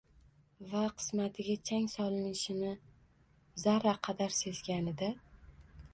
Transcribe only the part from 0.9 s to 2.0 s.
qismatiga chang